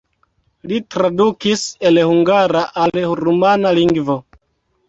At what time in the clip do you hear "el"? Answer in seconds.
1.89-2.01